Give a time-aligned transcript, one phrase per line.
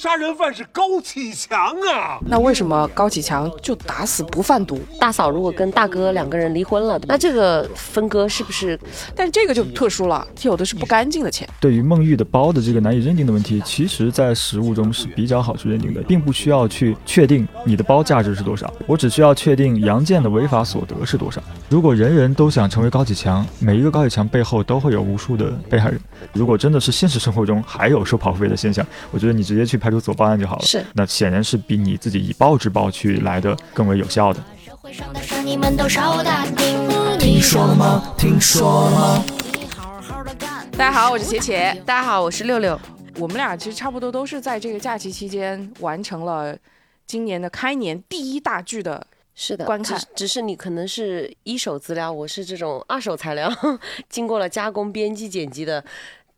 [0.00, 2.20] 杀人犯是高启强啊！
[2.28, 4.78] 那为什么高启强就打死不贩毒？
[5.00, 8.78] 大嫂如果跟大哥两个人离婚了，那这个分割是不是？
[9.16, 11.48] 但这个就特殊了，有的是不干净的钱。
[11.58, 21.42] 对于孟玉的包的这个难以认定的问题，其实在实物中是比较好去认定的，并不需要去确定你的包价值是多少，我只需要确定杨建的违法所得是多少。
[21.68, 26.00] 如果人人都想成为高启强，每一个高启强背后都会有无数的被害人。
[26.32, 30.66] 如果真的是现实生活中还有收跑费的现象，我觉得你直接去派出所报案就好了。
[30.66, 34.44] 是，那显然是比你自己以暴制暴去来的更为有效的。
[37.18, 38.14] 听说了吗？
[38.18, 39.24] 听说了吗？
[40.72, 41.74] 大家好，我是茄茄。
[41.84, 42.78] 大家好，我是六六。
[43.16, 46.54] 我们俩其实差不多都是在这个假期期间完成了
[47.06, 49.06] 今年的开年第一大剧的。
[49.34, 49.98] 是的，观看。
[50.14, 53.50] 只是你可能是一手资料，我是这种二手材料，
[54.10, 55.82] 经过了加工、编辑、剪辑的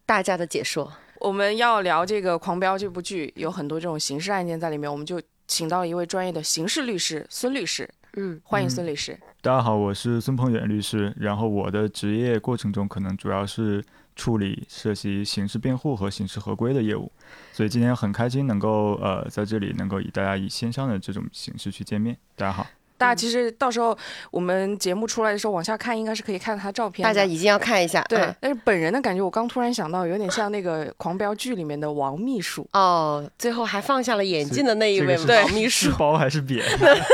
[0.07, 0.93] 大家的解说。
[1.21, 7.89] 我们要聊这个《狂飙》这部剧，有很多这种刑事案件在里面，我们就请到一位专业的刑事律师孙律师。
[8.15, 9.19] 嗯，欢迎孙律师。
[9.43, 11.15] 大家好，我是孙鹏远律师。
[11.19, 13.85] 然后我的职业过程中，可能主要是
[14.17, 17.13] 处理涉及刑事辩护和刑事合规的业务，
[17.53, 22.17] 所以今天很开心能够呃在这里能够与大家以线上的这种形式去见面。
[22.35, 22.67] 大家好。
[23.01, 23.97] 大家其实到时候
[24.31, 27.03] 我们节目出来的时候往下看，应该是可以看到他照片。
[27.03, 28.03] 大家一定要看一下。
[28.11, 32.69] 对，但是本人的感觉，我刚突然想到，有点像那个《狂飙》剧里面的王秘书。
[32.75, 35.87] 哦，最后还放下了眼镜的那一位对王秘书。
[35.87, 36.63] 是包还是扁？《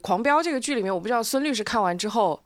[0.00, 2.40] 狂飙》这个剧里面，我不知道孙律师看完之后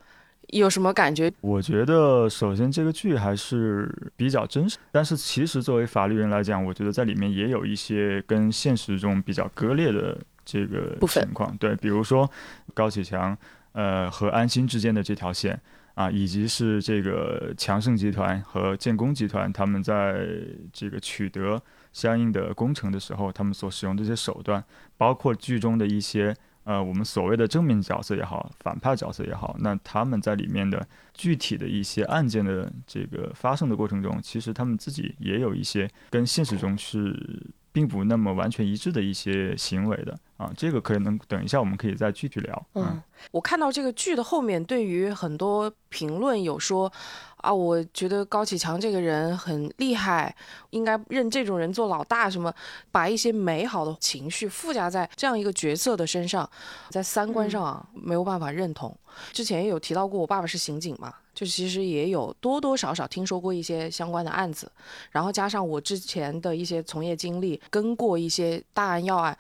[0.49, 1.31] 有什么感觉。
[1.43, 3.87] 我觉得首先这个剧还是
[4.17, 10.17] 比较真实，但是其实作为法律人来讲，我觉得在里面也有一些跟现实中比较割裂的。
[10.45, 12.31] 这个情况对，比如说
[12.75, 13.37] 高启强
[13.73, 15.61] 呃和安心之间的这条线
[15.95, 20.27] 啊，以及是这个强盛集团和建工集团他们在
[20.73, 24.65] 这个取得相应的工程的时候，他们所使用的这些手段，
[24.97, 37.47] 包括剧中的一些呃我们所谓的正面角色也好，反派角色也好，那他们在里面的具体的一些案件的这个发生的过程中，其实他们自己也有一些跟现实中是。
[37.73, 42.67] 并不那么完全一致的一些行为的啊，这个可能等一下我们可以再具体聊。
[42.75, 46.93] 嗯，我看到这个剧的后面，对于很多评论有说
[47.39, 50.35] 啊，我觉得高启强这个人很厉害，
[50.71, 52.53] 应该认这种人做老大，什么
[52.91, 56.49] 把一些美好的情绪附加在这样一个角色的身上，
[56.91, 58.95] 在三观上啊没有办法认同。
[59.33, 61.15] 之前也有提到过，我爸爸是刑警嘛。
[61.35, 64.71] 就其实也有多多少少听说过一些相关的案子，
[65.11, 69.37] 然后加上我之前的一些从业经历，跟过一些大案要案，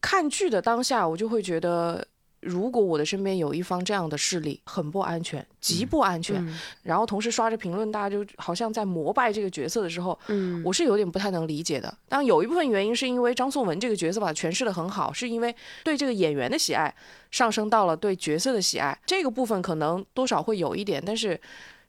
[0.00, 2.06] 看剧的当下，我就会觉得。
[2.40, 6.46] 如果我的身边有一方这样的势力，很不安全，极不安全。
[6.82, 11.92] 然后同时刷着评论，大家就好像在膜拜这个角色的时候，嗯，我是有点不太能理解的。
[12.08, 16.94] 当，有一部分原因是因为张颂文这个角色把诠释的很好，是因为对这个演员的喜爱
[17.30, 21.02] 上升到了对角色的喜爱，这个部分可能多少会有一点。
[21.04, 21.40] 但是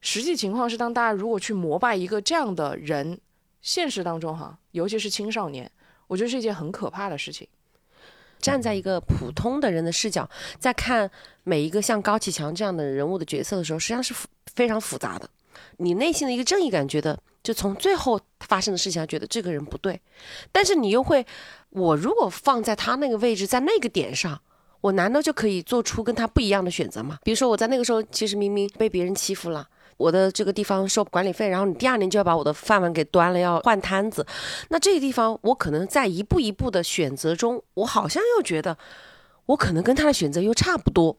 [0.02, 3.20] 实际情况是，当大家如果去膜拜一个这样的人，
[3.62, 5.70] 现实当中哈，尤其是青少年，
[6.08, 7.48] 我觉得是一件很可怕的事情。
[8.40, 11.10] 站在一个普通的人的视角，在看
[11.44, 14.14] 每一个像高启强这样的人物的角色的时候，实际上是
[14.54, 15.30] 非常复杂的。
[15.78, 20.00] 你内心的一个正义感，觉得就从最后发生的事情，觉得这个人不对，
[20.52, 21.26] 但是你又会，
[21.70, 24.42] 我如果放在他那个位置，在那个点上，
[24.82, 27.20] 我难道就可以做出跟他不一样的选择吗？
[27.24, 29.68] 比如说我在那个时候，其实明明被别人欺负了。
[30.00, 34.26] 我的这个地方收管理费，然后你第二年就要把我的饭碗给端了，要换摊子。
[34.70, 38.78] 那这个地方，我可能在一步一步的选择中，我好像又觉得，
[39.48, 41.18] 我可能跟他的选择又差不多。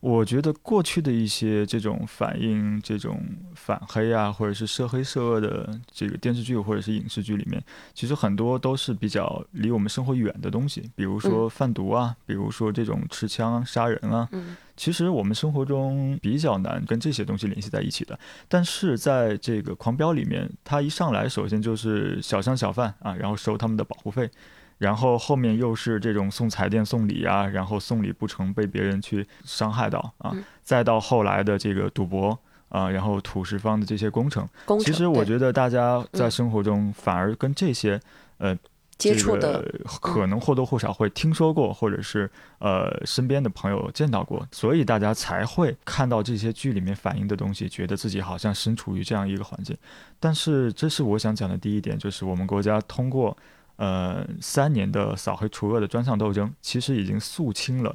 [0.00, 3.20] 我觉得过去的一些这种反映这种
[3.54, 7.60] 反黑啊，或者是涉黑涉恶的这个电视剧或者是影视剧里面，
[7.94, 14.28] 其实很多都是比较离我们生活远的东西，比如说贩毒啊，比如说这种持枪杀人啊。
[14.76, 18.16] 其实我们生活中比较难跟这些东西联系在一起的。
[18.46, 24.30] 但是在这个《狂飙》里面，他一上来首先就是小商小贩啊，然后收他们的保护费。
[24.78, 30.32] 然后后面又是这种送彩电送礼啊，然后送礼不成被别人去伤害到啊，
[30.62, 32.38] 再到后来的这个赌博
[32.68, 34.48] 啊，然后土石方的这些工程，
[34.84, 38.00] 其实我觉得大家在生活中反而跟这些
[38.36, 38.56] 呃
[38.98, 39.64] 接触的
[40.00, 42.30] 可能或多或少会听说过，或者是
[42.60, 49.76] 呃身边的朋友见到过，所以大家才会看到这些剧里面反映的东西，觉得自己好像身处于这样一个环境。
[50.20, 53.36] 但是这是我想讲的第一点，就是我们国家通过。
[53.78, 57.94] 呃，三年的扫黑除恶的专项斗争，其实已经肃清了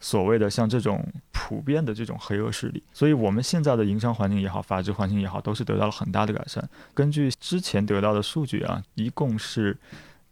[0.00, 2.82] 所谓的像这种普遍的这种黑恶势力。
[2.94, 6.66] 所以，我们现在的营商环境也好，法治环境也好，都是得到了很大的改善。
[6.94, 9.76] 根据之前得到的数据啊，一共是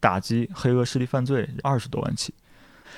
[0.01, 2.33] 打击黑恶势力犯罪二十多万起。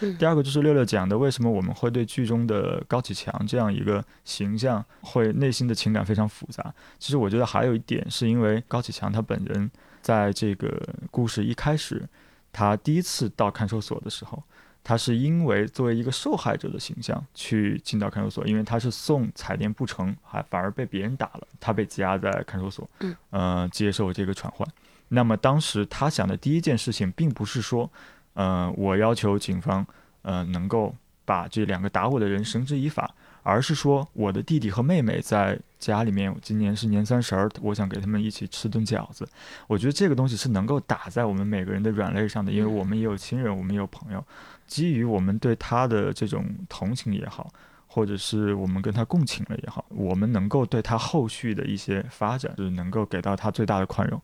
[0.01, 6.75] 嗯第二个就是六六讲的，为什么我们会对剧中的高启强这样一个形象会内心的情感非常复杂？
[6.99, 10.81] 其实我觉得还有一点是因为高启强他本人在这个
[11.11, 12.09] 故事一开始，
[12.53, 14.43] 他第一次到看守所的时候，
[14.85, 24.67] 他是因为作为一个受害者的形象去进到看守所，因为他是送彩电不成，还反而被别人打了，他被羁押在看守所，嗯，呃，接受这个传唤。
[25.09, 27.91] 那么当时他想的第一件事情，并不是说，
[28.39, 29.85] 呃，我要求警方，
[30.23, 30.95] 呃，能够
[31.25, 33.13] 把这两个打我的人绳之以法，
[33.43, 39.29] 而是说我的弟弟和妹妹在家里面，今年是年三十儿，我想给他们一起吃顿饺子。
[39.67, 44.25] 我觉得这个东西是能够打在我们每个人的软肋上的，因为我们也有亲人，我们也有朋友，
[44.69, 47.53] 基于我们对他的这种同情也好。
[47.91, 54.21] 或者是我们跟他共情了也好，我们能够对他后续的一些发展，就是能够给到他最大的宽容。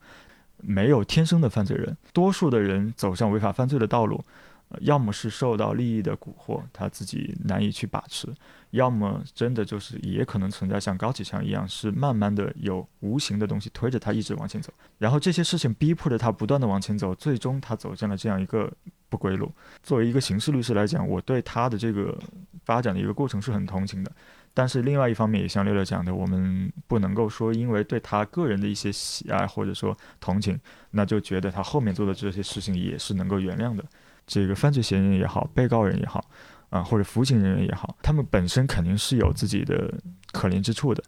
[0.66, 4.25] 没有天生的犯罪人，多数的人走上违法犯罪的道路，
[4.69, 8.28] 呃要么是受到利益的蛊惑，他自己难以去把持；
[8.70, 18.72] 要么真的就是也可能存在像高启强一样，是慢慢的有无形的东西推着他一直往前走，然后这些事情逼迫着他不断的往前走，最终他走向了这样一个
[19.08, 19.52] 不归路。
[19.82, 22.19] 作为一个刑事律师来讲，我对他的这个
[22.64, 24.10] 发展的一个过程是很同情的。
[24.56, 30.58] 但是另外一方面，也像六六讲的，我们不能够说因为对他个人的一些喜爱或者说同情，
[30.92, 33.84] 那就觉得他后面做的这些事情也是能够原谅的。
[34.26, 36.24] 这个犯罪嫌疑人也好，被告人也好，
[36.70, 39.92] 啊、或者服刑人员也好，他们本身肯定是有自己的
[40.32, 41.02] 可怜之处的，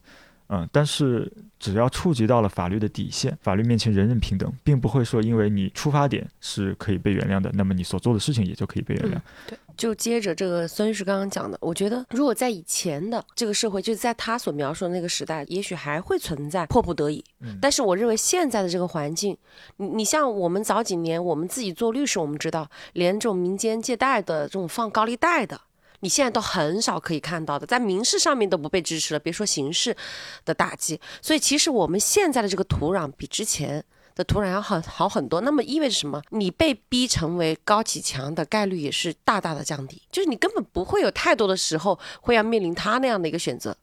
[0.48, 9.16] 嗯、但是只要触及到了法律的底线，法律面前人人平等，并不会说因为你出发点是可以被原谅的，那么你所做的事情也就可以被原谅。
[9.16, 17.24] 嗯对，就接着这个孙律师刚刚讲的，我觉得如果在以前的这个社会，就是在他所描述的那个时代，也许还会存在迫不得已。
[17.40, 19.36] 嗯但是我认为现在的这个环境，
[19.78, 25.60] 你你像我们早几年我们自己做律师，我们知道连这种民间借贷的这种放高利贷的。
[26.00, 29.96] 你现在都很少可以看到的，在民事上面都不被支持了，别说刑事
[30.44, 31.00] 的打击。
[31.20, 33.84] 所以其实我们现在的这个土壤比之前
[34.14, 35.40] 的土壤要好好很多。
[35.40, 36.22] 那么意味着什么？
[36.30, 43.76] 你被逼成为高启强的概率也是大大的降低，就是你根本不会有太多的时候会要面临他那样的一个选择。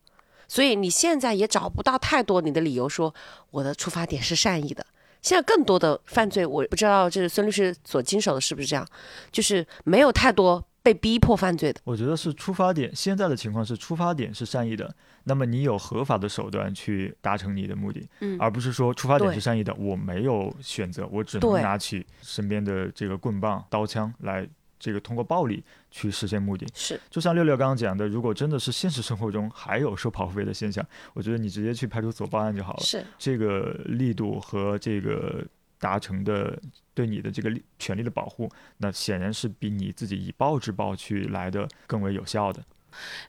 [0.48, 3.13] 所以你现在也找不到太多你的理由说
[3.50, 4.86] 我的出发点是善意的。
[5.21, 8.86] 现在更多的犯罪，我不知道这是孙律师所经手的是不是这样，
[9.31, 11.80] 就是没有太多被逼迫犯罪的。
[11.85, 14.94] 我觉得是出发点，现在的情况是出发点是善意的，
[15.24, 24.45] 那么你有合法的手段去达成你的目的，嗯而不是说出发点是善意的，我没有选择，我只能拿起身边的这个棍棒、刀枪来
[24.77, 26.68] 这个通过暴力去实现目的。
[26.74, 32.80] 是，就像六六刚刚讲的，如果真的是现实生活中还有收保护费的现象，我觉得你直接去派出所报案就好了。
[32.81, 35.45] 是，这个力度和这个
[35.83, 36.57] 达成的
[36.94, 42.63] 对你的这个权利的保护，那显然是比你自己以暴制暴去来的更为有效的。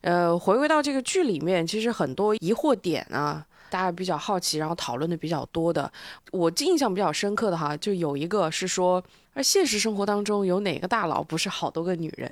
[0.02, 5.90] 呃，回归到这个剧里面，其实很多疑惑点啊，大家比较好奇，然后讨论的比较多的，
[6.30, 9.02] 我印象比较深刻的哈，就有一个是说，
[9.32, 12.30] 而现实生活当中有哪个大佬不是好多个女人？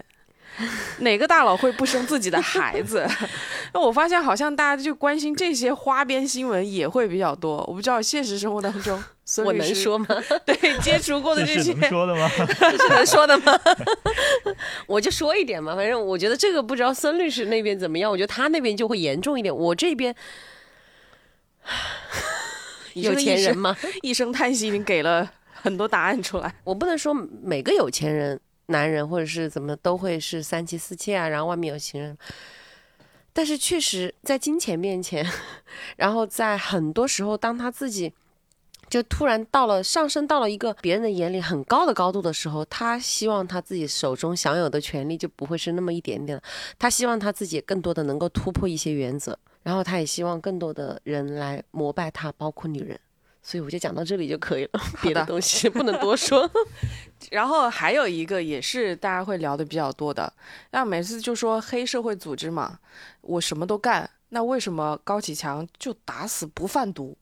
[1.01, 3.09] 哪个大佬会不生自己的孩子？
[3.73, 7.65] 那我发现好像大家就关心这些花边新闻也会比较多。
[7.67, 9.03] 我不知道现实生活当中，
[9.39, 10.07] 我能说吗？
[10.45, 12.29] 对接触过的这些能说的吗？
[12.59, 13.59] 这是能说的吗？
[14.87, 20.15] 我就说一点嘛，反正我觉得这个不知道孙律师那边怎么样，我觉得他那边就会严重一点，我这边
[22.95, 23.77] 有钱人吗？
[24.03, 26.55] 一声叹息，已经给了很多答案出来。
[26.65, 32.19] 我不能说每个有钱人、男人或者是怎么都会是三妻四妾啊，然后外面有情人。
[33.35, 35.27] 但是确实在金钱面前，
[35.97, 38.13] 然后在很多时候，当他自己
[38.93, 46.45] 就突然到了上升到了一个别人的眼里很高的高度的时候，他希望他自己手中享有的权利就不会是那么一点点了。
[46.79, 53.01] 他希望他自己更多的能够突破一些原则，然后他也希望更多的人来膜拜他，包括女人。
[53.43, 56.49] 所以我就讲到这里就可以了，别的东西不能多说。
[57.33, 60.31] 然后还有一个也是大家会聊的比较多的，
[60.71, 62.79] 那每次就说黑社会组织嘛，
[63.23, 67.17] 我什么都干，那为什么高启强就打死不贩毒？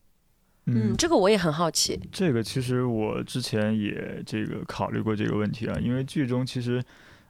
[0.67, 1.99] 嗯，这个我也很好奇。
[2.13, 6.83] 这个其实我之前也这个考虑过这个问题啊，因为剧中其实，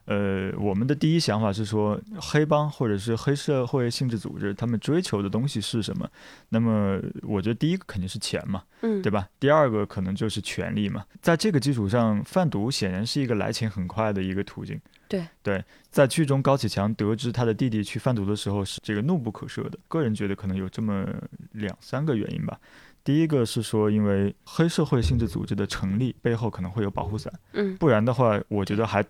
[0.05, 6.07] 呃，我们的第一想法是说，黑帮或者是黑社会性质组织，他们追求的东西是什么？
[6.49, 9.27] 那么我觉得第一个肯定是钱嘛，嗯，对吧？
[9.39, 11.05] 第二个可能就是权力嘛。
[11.21, 14.79] 在这个基础上，贩毒显然是一个来钱很快的一个途径。
[15.07, 19.77] 对对，在剧中高启强得知他的弟弟去贩毒的时候，是这个怒不可遏的。
[19.89, 21.05] 个人觉得可能有这么
[21.51, 22.57] 两三个原因吧。
[23.03, 27.75] 第一个是说，因为黑社会性质组织的成立背后可能会有保护伞，嗯。
[27.77, 29.03] 不然的话，我觉得还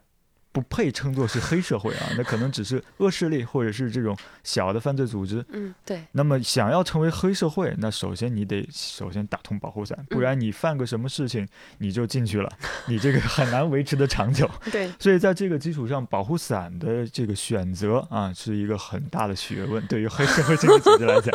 [0.51, 5.43] 不配称作是黑社会啊， 那可能只是恶势力或者是这种小的犯罪组织。
[5.49, 12.51] 嗯，对，那么想要成为黑社会，那首先你得首先打通保护伞，不然你犯个什么事情你就进去了，
[12.87, 14.49] 你这个很难维持的长久。
[14.71, 21.33] 对，所以在这个基础上，保护伞的这个选择啊，是一个很大的学问，对于黑社会这个组织来讲。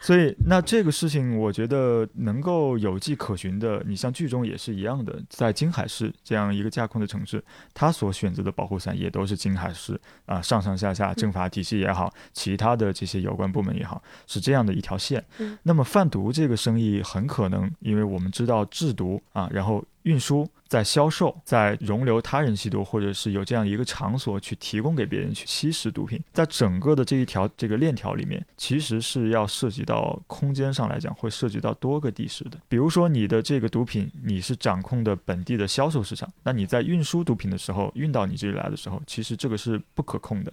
[0.00, 7.42] 所以那这个事情，我觉得能够有迹可循的，你像剧中也是一样的，在金海市这样一个架空的城市，
[7.74, 15.22] 他所选择的保护伞也都是金海市啊、上上下下政法体系也好，其他的这些有关部门也好，是这样的一条线。
[15.38, 32.56] 嗯那么贩毒这个生意很可能，因为我们知道制毒啊，然后运输、在销售、在容留他人吸毒，或者是有这样一个场所去提供给别人去吸食毒品，在整个的这一条这个链条里面，其实是要涉及到空间上来讲，会涉及到多个地市的。
[32.68, 40.52] 比如说你的这个毒品，你是掌控的本地的销售市场，那你在运输毒品的时候，运到你这里来的时候，其实这个是不可控的。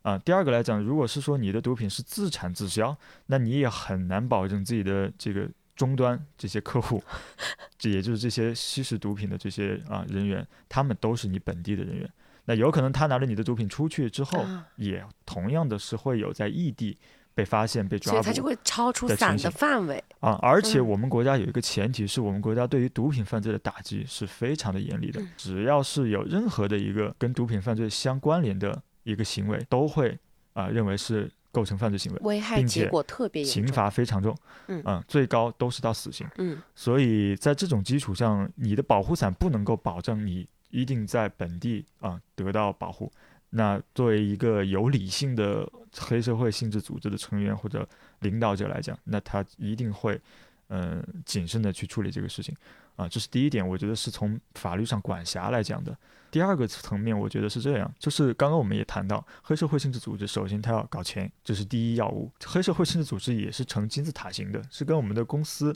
[0.00, 5.46] 啊，第二个来讲，如果是说你的毒品是自产自销，那你也很难保证自己的这个
[5.76, 7.00] 终端这些客户，
[7.78, 12.10] 这也就是这些吸食毒品的这些啊人员，他们都是你本地的人员。
[12.46, 16.96] 那有可能他拿着你的毒品出去之后，啊也同样的是会有在异地
[17.34, 20.02] 被发现、被抓捕所以它就会超出的伞的范围。
[20.20, 20.38] 啊。
[20.40, 30.16] 而且嗯我们国家有一个前提，是我们国家对于毒品犯罪的打击是非常的严厉的嗯，只要是有任何的一个跟毒品犯罪相关联的一个行为，都会
[30.52, 32.18] 啊认为是构成犯罪行为。
[32.22, 33.66] 危害并且结果特别严刑。
[33.68, 34.36] 罚非常重，
[34.68, 36.26] 嗯最高都是到死刑。
[36.36, 43.10] 嗯所以在这种基础上，你的保护伞不能够保证你一定在本地啊、得到保护。
[43.48, 47.88] 那作为一个有理性的黑社会性质组织的成员或者
[48.20, 50.20] 领导者来讲，那他一定会
[50.68, 52.54] 嗯、呃谨慎的去处理这个事情
[52.96, 55.96] 啊，这是第一点，我觉得是从法律上管辖来讲的。
[56.30, 62.30] 第二个层面，我觉得是这样，就是刚刚我们也谈到，黑社会性质组织首先它要搞钱，这是第一要务。
[62.44, 65.74] 黑社会性质组织也是呈金字塔型的，是跟我们的公司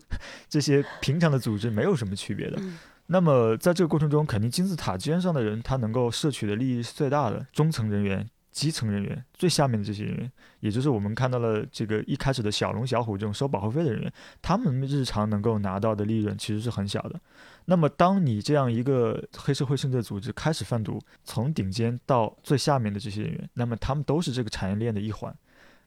[0.48, 2.56] 这些平常的组织没有什么区别的。
[2.60, 2.78] 嗯
[3.12, 17.20] 那么在这个过程中，肯定金字塔尖上的人，他能够摄取的利益是最大的，中层人员、基层人员、最下面的这些人员，也就是我们看到了这个一开始的小龙小虎这种收保护费的人员，他们日常能够拿到的利润其实是很小的。
[17.66, 25.34] 那么，当你这样一个黑社会性质的组织开始贩毒，从顶尖到最下面的这些人员，那么他们都是这个产业链的一环。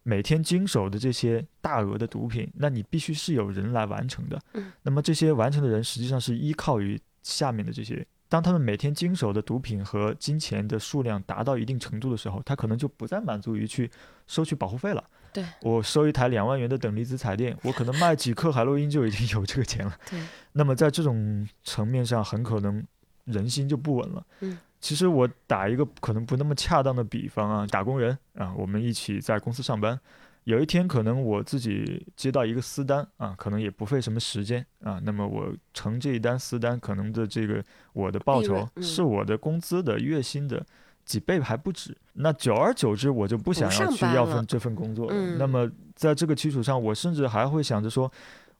[0.03, 4.39] 每天经手的这些大额的毒品，那你必须是有人来完成的。
[4.53, 8.05] 嗯那么这些完成的人实际上是依靠于下面的这些。
[8.33, 13.91] 当他们每天经手的毒品和金钱的数量达到一定程度的时候，他可能就不再满足于去
[14.25, 15.03] 收取保护费了。
[15.31, 19.95] 对我收一台两万元的等离子彩电，我可能卖几克海洛因就已经有这个钱了。
[20.09, 20.19] 对，
[20.53, 22.83] 那么在这种层面上，很可能
[23.25, 24.25] 人心就不稳了。
[24.39, 29.99] 嗯，其实我打一个可能不那么恰当的比方啊，打工人啊，我们一起在公司上班，
[30.45, 40.65] 有一天可能我自己接到一个私单啊，可能也不费什么时间啊，那么我成这一单私单，可能的这个我的报酬是我的工资的月薪的。
[41.05, 45.13] 几倍还不止，那久而久之，我就不想要去要份这份工作了。
[45.13, 48.09] 嗯那么在这个基础上，我甚至还会想着说，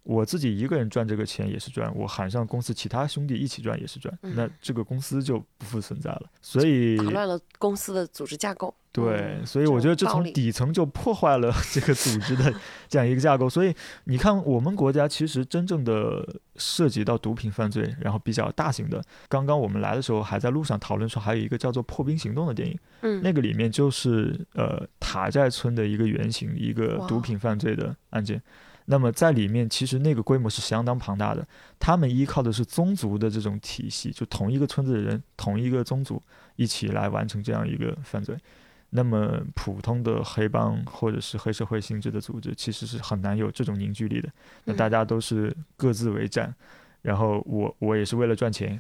[0.04, 6.24] 我自己一个人赚这个钱也是赚，我喊上公司其他兄弟一起赚也是赚，嗯那这个公司就不复存在了。
[6.42, 8.74] 所以打乱了公司的组织架构。
[8.92, 12.54] 对，嗯所以我觉得这从底层就破坏了 这个组织的
[12.88, 13.50] 这样一个架构。
[13.50, 16.24] 所以你看，我们国家其实真正的
[16.58, 28.40] 涉及到毒品犯罪，然后比较大型的，刚刚我们来的时候还在路上讨论说，还有一个叫做《破冰行动》的电影，嗯，那个里面就是呃塔寨村的一个原型，一个毒品犯罪的案件。
[28.86, 31.48] 那么在里面，其实那个规模是相当庞大的。
[31.80, 36.22] 他们依靠的是宗族的这种体系，就同一个村子的人，同一个宗族
[36.58, 38.36] 一起来完成这样一个犯罪。
[38.90, 44.30] 那么普通的黑帮或者是黑社会性质的组织，其实是很难有这种凝聚力的。
[44.66, 46.54] 那嗯大家都是各自为战，
[47.02, 48.80] 然后我我也是为了赚钱，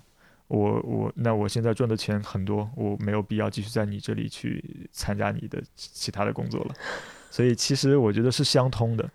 [0.50, 6.75] 我我那我现在赚的钱很多，我没有必要继续在你这里去参加你的其其他的工作了。
[7.31, 9.10] 所以其实我觉得是相通的。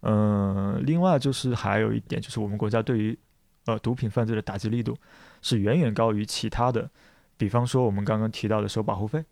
[0.00, 3.18] 嗯、另外就是还有一点，就是我们国家对于
[3.66, 4.96] 呃毒品犯罪的打击力度
[5.42, 6.88] 是远远高于其他的，
[7.36, 9.24] 比方说我们刚刚提到的收保护费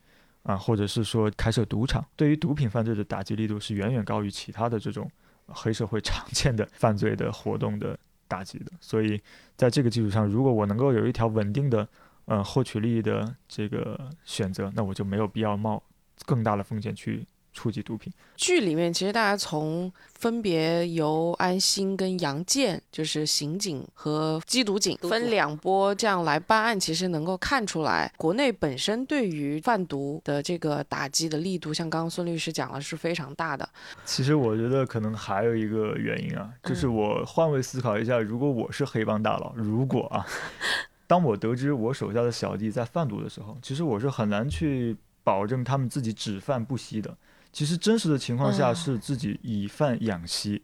[0.43, 5.11] 啊，或者是说开设赌场，对于毒品犯罪的打击力度是远远高于其他的这种
[5.47, 8.73] 黑社会常见的犯罪的活动的打击的。
[8.81, 9.21] 所以
[9.57, 11.89] 在这个基础上，如果我能够有一条稳定的
[12.25, 15.83] 呃获取利益的这个选择，那我就没有必要冒
[16.25, 17.25] 更大的风险去
[17.57, 18.13] 触及毒品。
[18.37, 33.67] 剧里面其实大家从分别由安心跟杨建，就是刑警和缉毒警分两波这样来办案，其实能够看出来，国内本身对于贩毒的这个打击的力度，像刚刚孙律师讲了是非常大的。
[34.05, 40.27] 其实我觉得可能还有一个原因啊，就是我换位思考一下，如果我是黑帮大佬，如果啊，
[41.09, 47.17] 当我得知我手下的小弟在贩毒的时候，其实我是很难去保证他们自己只贩不吸的。
[47.57, 50.61] 其实真实的情况下是自己以贩养吸，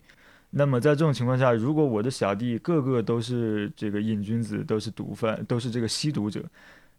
[0.50, 6.44] 那么在这种情况下，如果我的小弟个个都是这个瘾君子，都是毒贩，都是这个吸毒者，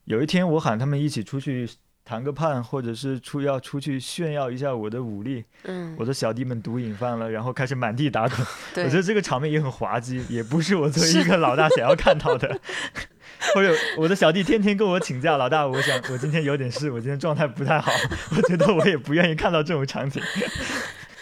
[0.06, 1.70] 有一天我喊他们一起出去
[2.04, 8.40] 谈个判，或者是出要出去炫耀一下我的武力，嗯，我的小弟们毒瘾犯了，然后开始满地打滚，
[8.84, 12.60] 我觉得这个场面也很滑稽，也不是我作为一个老大想要看到的。
[13.54, 17.92] 或者我的小弟天天跟我请假，老大，我想我今天有点事，我今天状态不太好，
[18.36, 20.22] 我觉得我也不愿意看到这种场景。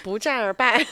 [0.03, 0.83] 不战而败。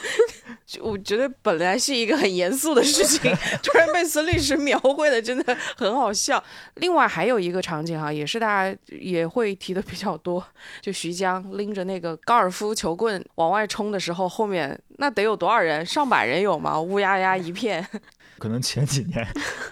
[0.64, 6.42] 就我觉得本来是一个很严肃的事情， 突然被孙律师描绘的真的很好笑。
[6.76, 10.44] 另外还有一个场景哈，也是大家也会提的比较多，
[10.80, 15.84] 就徐江拎着那个高尔夫球棍往外冲的时候，后面那得有多少人？
[15.84, 16.80] 上百人有吗？
[16.80, 17.84] 乌压压一片。
[18.40, 19.24] 可能前几年，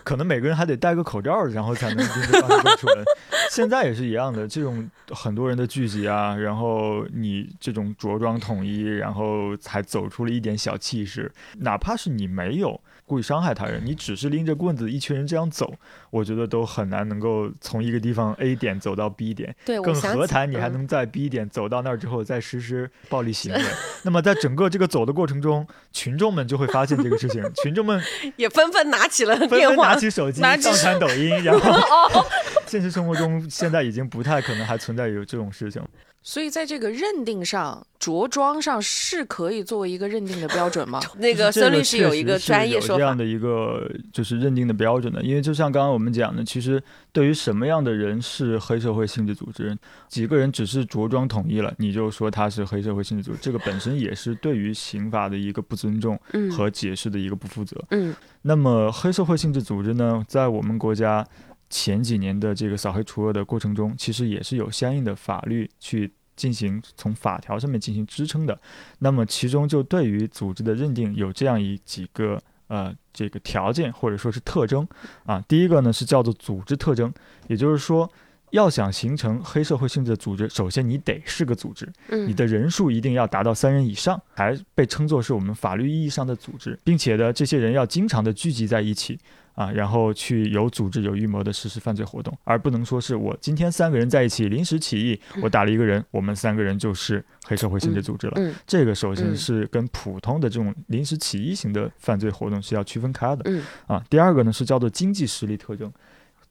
[0.04, 3.04] 可能每个人还得戴个口罩，然后才能进去帮助出门。
[3.50, 11.32] 现在也是一样的，这种很多人的聚集啊，然后你这种着装统一，然后才走出了一点小气势。
[11.58, 15.72] 哪怕是你没有故意伤害他人，你只是拎着棍子一群人这样走，
[16.10, 19.54] 我觉得都很难能够从一个地方 A 点走到 B 点。
[19.64, 23.60] 对，更何谈你还嗯能在 B 点走到那儿之后再实施暴力行为？
[24.02, 28.00] 那么在整个这个走的过程中，群众们就会发现这个事情，群众们
[28.36, 32.24] 也纷纷拿起了纷电话纷拿，起手机拿起上传抖音，然后
[32.66, 35.82] 现实生活中现在已经不太可能还存在有这种事情。
[36.20, 41.00] 所以在这个认定上，着装上是可以作为一个认定的标准吗？
[41.16, 49.76] 那个孙律师有一个专业有说法，这样的一个就是认定的标准的，因为就像刚刚我们讲的，其实对于什么样的人是黑社会性质组织，
[50.08, 57.82] 几个人只是着装统一了，你就说他是黑社会性质组织，这个本身也是对于刑法的一个不尊重嗯和解释的一个不负责。
[57.90, 61.26] 嗯那么黑社会性质组织呢，在我们国家
[61.70, 68.58] 前几年的这个扫黑除恶的过程中，其实也是有相应的法律去进行从法条上面进行支撑的。
[69.00, 74.86] 那么其中就对于组织的认定有这样一几个呃这个条件或者说是特征
[75.26, 75.44] 啊。
[75.48, 77.12] 第一个呢是叫做组织特征，
[77.48, 78.10] 也就是说。
[78.50, 89.18] 要想形成黑社会性质的组织，首先你得是个组织，你嗯的人数一定要达到三人以上，才被称作是我们法律意义上的组织，并且呢，这些人要经常的聚集在一起
[89.58, 98.34] 啊，然后去有组织、有预谋的实施犯罪活动，而不能说是我今天三个人在一起临时起意，我打了一个人，我们三个人就是黑社会性质组织了。
[98.36, 103.42] 嗯这个首先嗯是跟普通的这种临时起意型的犯罪活动是要区分开的。
[103.46, 105.92] 嗯啊，第二个呢是叫做经济实力特征。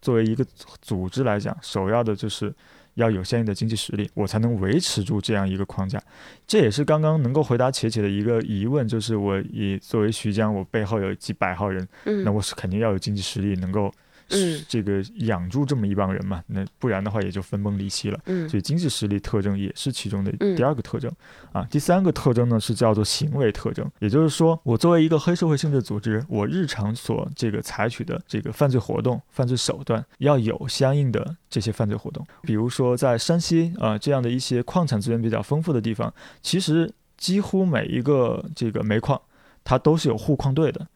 [0.02, 2.54] 作为一个组组织来讲，首要的就是
[2.98, 6.02] 要有相应的经济实力，我才能维持住这样一个框架。
[6.46, 13.94] 这也是刚刚能够回答且且的一个疑问，就是我以作为徐江，我背后有几百号人，嗯，那我是肯定要有经济实力，能够
[14.30, 18.20] 嗯这个养住这么一帮人嘛，那不然的话也就分崩离析了。
[18.26, 21.12] 嗯所以经济实力特征也是其中的嗯第二个特征、
[21.52, 21.66] 啊。
[21.70, 32.26] 第三个特征呢是叫做行为特征，也就是说，我作为一个黑社会性质组织，我日常所这个采取的这个犯罪活动、犯罪手段要有相应的这些犯罪活动。
[32.42, 39.20] 比如说在山西啊、这样的一些矿产资源比较丰富的地方，其实几乎每一个这个煤矿
[39.64, 40.88] 它都是有护矿队的。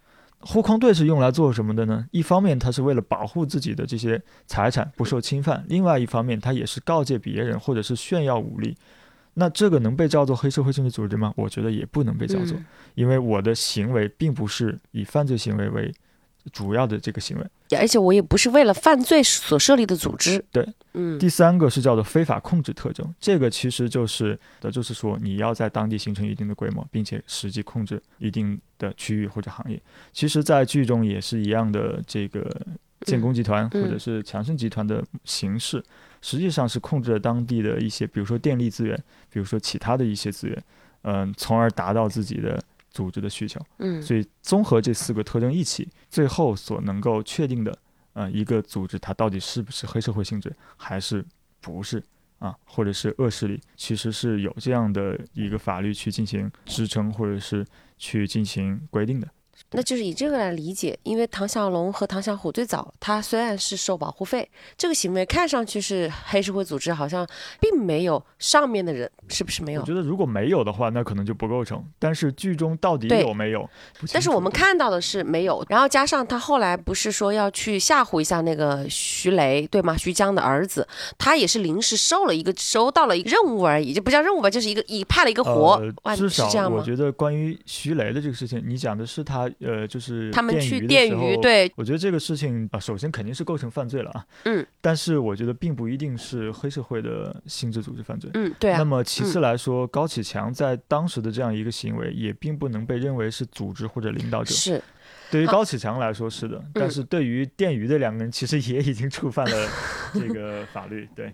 [0.41, 2.05] 护矿队是用来做什么的呢？
[2.11, 8.75] 一方面，它是为了保护自己的这些财产不受侵犯；另外一方面，它也是告诫别人或者是炫耀武力。
[9.35, 11.33] 那这个能被叫做黑社会性质组织吗？
[11.37, 15.93] 我觉得也不能被叫做，嗯因为我的行为并不是以犯罪行为为
[16.51, 17.45] 主要的这个行为。
[17.77, 20.43] 而且我也不是为了犯罪所设立的组织。
[20.51, 29.81] 对，嗯第三个是叫做非法控制特征，这个其实就是的，就是说你要在当地形成一定的规模，并且实际控制一定的区域或者行业。
[30.11, 32.49] 其实，在剧中也是一样的，这个
[33.05, 35.81] 建工集团嗯或者是强盛集团的形式，
[36.21, 40.63] 实际上是控制了当地的一些，比如说电力资源，比如说其他的一些资源，
[41.03, 43.59] 嗯，从而达到自己的组织的需求。
[43.79, 47.77] 嗯所以综合这四个特征一起，最后所能够确定的，
[48.13, 51.25] 呃，一个组织它到底是不是黑社会性质，还是
[51.59, 52.03] 不是
[52.39, 57.65] 啊，或者是恶势力，其实是有这样的一个法律去进行支撑，或者是
[57.97, 59.27] 去进行规定的。
[59.71, 67.25] 那就是以这个来理解，因为唐小龙和唐小虎最早他虽然是收保护费，这个行为看上去是黑社会组织，好像
[67.59, 69.85] 并没有上面的人，是不是没有我？
[69.85, 71.83] 觉得如果没有的话，那可能就不构成。
[71.99, 73.69] 但是剧中到底有没有？
[74.11, 79.95] 但是我们看到的是没有，然后加上他后来不是说要去吓唬一下那个徐雷，对吗？
[79.97, 85.79] 徐江的儿子，他也是临时收了一个收到了一个任务而已，就不叫任务吧，就是一个一派了一个活，
[86.15, 86.77] 至少是这样吗？
[86.79, 94.25] 我觉得关于徐雷的这个事情，你讲的是他呃，就是他们去电鱼对我觉得这个事情啊、首先肯定是构成犯罪了啊。
[94.45, 94.65] 嗯。
[94.79, 98.29] 但是我觉得并不一定是黑社会的性质组织犯罪。
[98.33, 104.53] 嗯，对啊，那么其次来说，高启强在当时的这样一个行为，也并不能被认为是组织或者领导者。
[104.53, 104.81] 是
[105.29, 109.69] 对于高启强来说是的，但是对于电鱼的两个人，其实也已经触犯了
[110.13, 111.07] 这个法律。
[111.15, 111.33] 对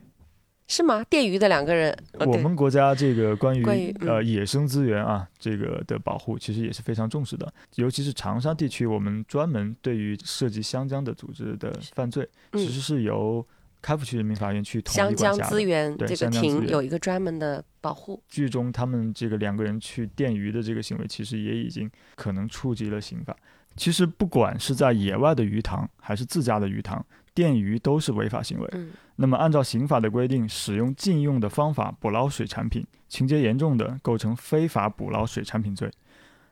[0.68, 1.04] 是吗？
[1.10, 7.52] 电鱼的两个人，我们国家这个关于关于嗯呃野生资源啊这个的保护，其实也是非常重视的。
[7.76, 13.46] 尤其是长沙地区，我们专门对于涉及湘江的组织的犯罪，嗯其实是由
[13.82, 15.56] 开福区人民法院去统湘江一管辖的。
[15.56, 23.34] 资源对这个庭湘江有一个专门的保护，剧中他们这个两个人去电鱼的这个行为，其实也已经可能触及了刑法。
[23.78, 27.06] 其实不管是在野外的鱼塘，还是自家的鱼塘，
[27.38, 28.68] 电鱼都是违法行为。
[28.74, 35.88] 嗯那么按照刑法的规定，使用禁用的方法捕捞水产品，情节严重的，构成非法捕捞水产品罪。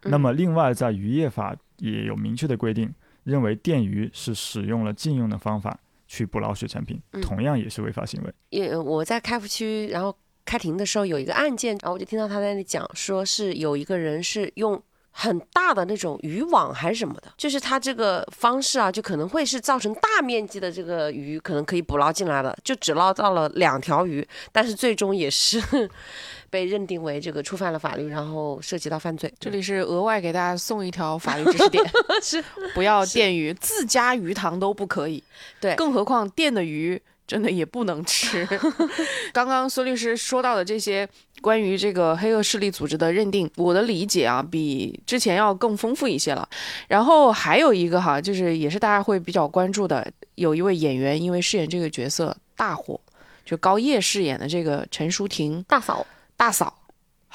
[0.03, 2.93] 嗯那么另外在渔业法也有明确的规定，
[3.23, 8.31] 认为电鱼是使用了禁用的方法去捕捞水产品，嗯同样也是违法行为。
[8.49, 14.81] 也我在开福区，然后开庭的时候有一个案件，然后我就听到他在那里讲，说是有一个人是用
[15.17, 25.89] 很大的那种渔网还是什么的，就是它这个方式啊，就可能会是造成大面积的这个鱼可能可以捕捞进来的，就只捞到了两条鱼，但是最终也是
[26.51, 29.33] 被认定为这个触犯了法律，然后涉及到犯罪。
[29.39, 31.83] 这里是额外给大家送一条法律知识点，
[32.21, 32.43] 是。
[32.73, 35.23] 不要电鱼，自家鱼塘都不可以，
[35.61, 35.75] 对。
[35.75, 38.47] 更何况电的鱼真的也不能吃。
[39.33, 41.07] 刚刚孙律师说到的这些
[41.41, 46.47] 关于这个黑恶势力组织的认定，我的理解啊，比之前要更丰富一些了。
[46.87, 52.99] 然后还有一个哈，就是也是大家会比较关注的，有一位演员因为饰演这个角色大火，
[53.43, 56.05] 就高叶饰演的这个陈淑婷大嫂，
[56.37, 56.84] 大嫂。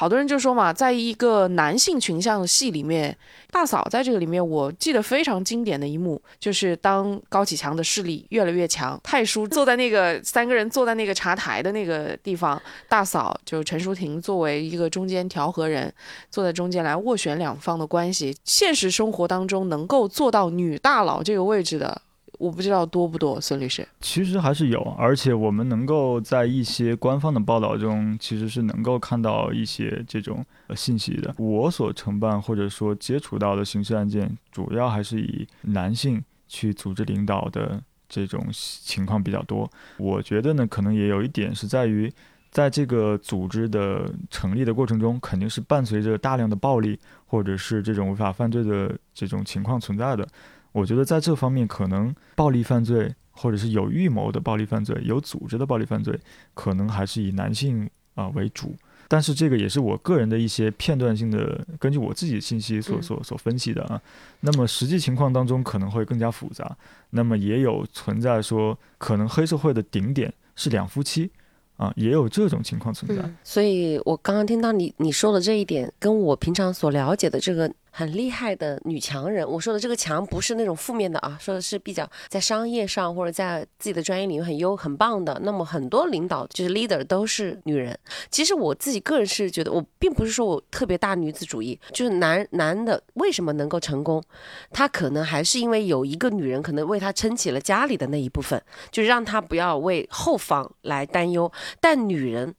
[0.00, 3.14] 好多人就说嘛，在一个男性群像戏里面，
[3.50, 12.58] 大嫂在这个里面，我记得非常经典的一幕，就是当高启强的势力越来越强，太叔坐在那个三个人坐在那个茶台的那个地方，
[12.88, 15.92] 大嫂就陈淑婷作为一个中间调和人，
[16.30, 18.34] 坐在中间来斡旋两方的关系。
[18.42, 22.00] 现实生活当中能够做到女大佬这个位置的，
[22.40, 23.86] 我不知道多不多，孙律师。
[24.00, 30.42] 其实还是有，而且我们能够在一些官方的报道中，其实是能够看到一些这种
[30.74, 31.34] 信息的。
[31.36, 39.70] 我所承办或者说接触到的刑事案件，主要还是以男性去组织领导的这种情况比较多。
[39.98, 42.10] 我觉得呢，可能也有一点是在于，
[42.50, 50.26] 在这个组织的成立的过程中，肯定是伴随着大量的暴力或者是这种违法犯罪的这种情况存在的。
[50.72, 56.18] 我觉得在这方面，可能暴力犯罪或者是有预谋的暴力犯罪、有组织的暴力犯罪，
[56.54, 58.74] 可能还是以男性啊、为主。
[59.08, 64.00] 但是这个也是我个人的一些片段性的，根据我自己的信息所嗯所所分析的啊。
[64.38, 66.76] 那么实际情况当中可能会更加复杂。
[67.10, 71.28] 那么也有存在说，可能黑社会的顶点是两夫妻
[71.76, 73.20] 啊，也有这种情况存在。
[73.24, 85.38] 嗯，所以我刚刚听到你你说的这一点，跟我平常所了解的这个很厉害的女强人，我说的这个强不是那种负面的啊，说的是比较在商业上或者在自己的专业领域很优很棒的。
[85.42, 87.98] 那么很多领导就是 leader 都是女人。
[88.30, 94.22] 其实我自己个人是觉得，我并不是说我特别大女子主义，就是男男的为什么能够成功，
[94.70, 101.50] 他可能还是因为有一个女人可能为他撑起了家里的那一部分，就是让他不要为后方来担忧。
[101.80, 102.54] 但女人，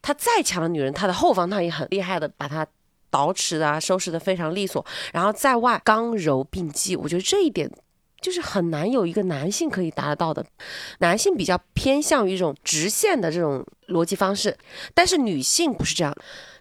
[0.00, 2.66] 她再强的女人，她的后方她也很厉害的，把她
[3.12, 4.84] 捯饬的啊，收拾的非常利索。
[5.12, 7.70] 然后在外刚柔并济，我觉得这一点
[8.20, 10.44] 就是很难有一个男性可以达得到的。
[10.98, 14.56] 男性比较偏向于一种直线的这种逻辑方式，
[14.94, 16.12] 但是女性不是这样。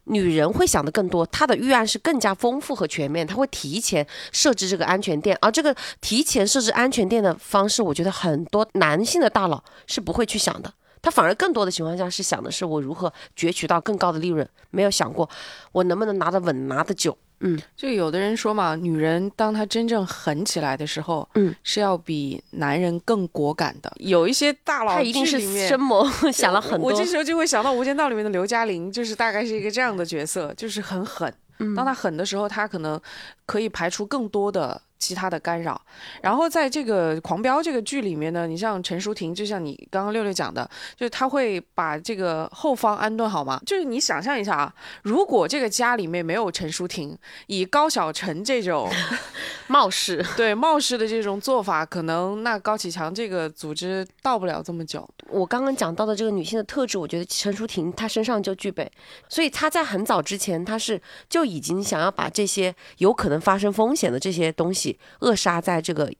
[0.05, 10.73] 女人会想的更多，她的预案是更加丰富和全面，她会提前设置这个安全垫，而这个提前设置安全垫的方式，我觉得很多男性的大佬是不会去想的。
[11.01, 15.29] 他反而更多的情况下是想的是我如何攫取到更高的利润，没有想过
[15.71, 17.17] 我能不能拿得稳、拿得久。
[17.43, 23.91] 嗯，就有的人说嘛，女人当她真正狠起来的时候，嗯，是要比男人更果敢的。
[23.97, 26.91] 有一些大佬他一定是深谋 想了很多。
[26.91, 31.33] 我这时候就会想到《无间道》里面的刘嘉玲，就是大概是一个这样的角色，就是很狠。
[31.75, 32.99] 当他狠的时候，他可能
[33.45, 34.81] 可以排除更多的。
[35.01, 35.81] 其他的干扰，
[36.21, 40.63] 然后在这个《狂飙》这个剧里面呢，你像陈淑婷，就像你刚刚六六讲的，
[40.95, 43.59] 就是他会把这个后方安顿好吗？
[43.65, 48.87] 就是你想象一下啊，如果这个家里面没有陈淑婷，以高晓晨这种
[49.65, 55.09] 冒失，对冒失的这种做法，可能那高启强这个组织到不了这么久。
[55.29, 58.87] 我刚刚讲到的这个女性的特质，我觉得陈淑婷她身上就具备，
[59.27, 64.99] 所以她在很早之前，她是就已经想要把这些有可能发生风险的这些东西。
[65.19, 66.11] 扼杀在这个。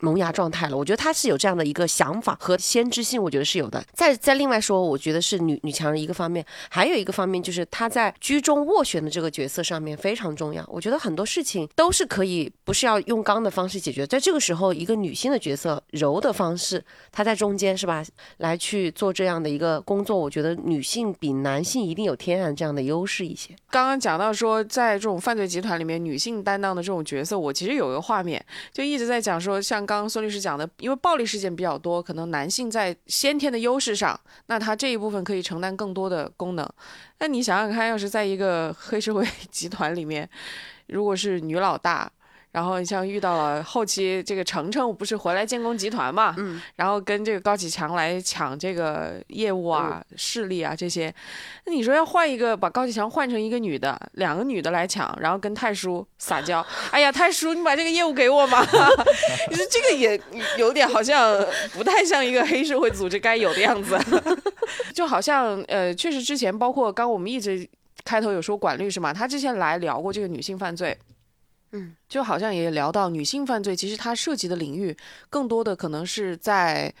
[0.00, 3.84] 萌芽状态了，我觉得他是有这样的一个想法和先知性，我觉得是有的。
[3.92, 10.64] 再再另外说，我觉得是女女强人一个方面，还有一个方面就是她在居中斡旋的这个角色上面非常重要。
[10.68, 18.04] 我觉得很多事情都是可以不是要用刚的方式解决，在这个时候，一个女性的角色柔的方式，她在中间是吧，
[18.36, 23.54] 来去做这样的一个工作，我觉得女性比男性一定有天然这样的优势一些。
[23.70, 29.87] 刚刚讲到说，在这种犯罪集团里面，女性担当的这种角色，我其实有一个画面，就一直在讲说，像。
[29.88, 36.68] 刚刚孙律师讲的，因为暴力事件比较多，可能男性在先天的优势上，那他这一部分可以承担更多的功能。
[37.20, 40.28] 那你想想看，要是在一个黑社会集团里面，
[40.88, 42.12] 如果是女老大。
[42.58, 51.14] 然后像遇到了后期这个程程不是回来建工集团嘛，嗯，然后跟这个高启强来抢这个业务啊、势力啊这些，
[51.66, 58.60] 那你说要换一个把高启强换成一个女的，两个女的来抢，然后跟太叔撒娇，哎呀太叔你把这个业务给我嘛，
[59.50, 60.20] 你说这个也
[60.56, 61.40] 有点好像
[61.74, 63.96] 不太像一个黑社会组织该有的样子，
[64.92, 67.64] 就好像呃确实之前包括刚我们一直
[68.04, 70.98] 开头有说管律师嘛，他之前来聊过这个女性犯罪。
[71.72, 74.96] 嗯，就好像也聊到女性犯罪，其实它涉及的领域
[75.28, 76.92] 更多的可能是在，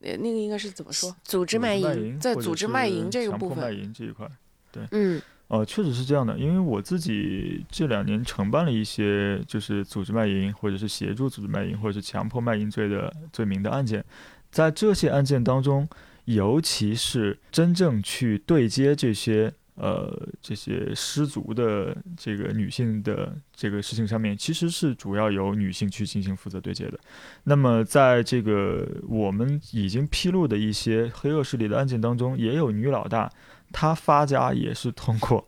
[0.00, 1.14] 呃，那个应该是怎么说？
[1.24, 4.28] 组织卖淫，在组织卖淫这个部分，卖淫这一块，
[4.70, 14.04] 对，嗯，呃，确实是这样的，因为我自己这两年承办了一些就是组织卖淫，或者是协助组织卖淫，或者是强迫卖淫罪的罪名的案件，
[14.50, 15.88] 在这些案件当中，
[16.26, 19.52] 尤其是真正去对接这些。
[19.74, 27.00] 呃，这些失足的这个女性的这个事情上面，其实是主要由女性去进行负责对接的。
[27.44, 33.32] 那么，在这个我们已经披露的一些黑恶势力的案件当中，也有女老大，
[33.72, 35.42] 她发家也是通过